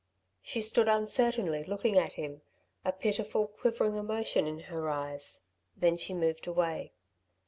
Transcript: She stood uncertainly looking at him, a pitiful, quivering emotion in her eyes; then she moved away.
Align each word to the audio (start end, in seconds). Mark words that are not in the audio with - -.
She 0.41 0.61
stood 0.63 0.87
uncertainly 0.87 1.63
looking 1.63 1.95
at 1.95 2.13
him, 2.13 2.41
a 2.83 2.91
pitiful, 2.91 3.45
quivering 3.45 3.93
emotion 3.97 4.47
in 4.47 4.57
her 4.61 4.89
eyes; 4.89 5.41
then 5.77 5.95
she 5.95 6.15
moved 6.15 6.47
away. 6.47 6.93